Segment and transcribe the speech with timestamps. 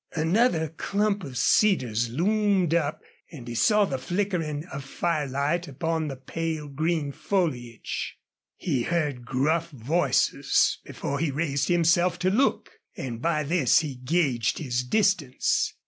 [0.15, 6.15] Another clump of cedars loomed up, and he saw the flickering of firelight upon the
[6.15, 8.17] pale green foliage.
[8.55, 14.57] He heard gruff voices before he raised himself to look, and by this he gauged
[14.57, 15.75] his distance.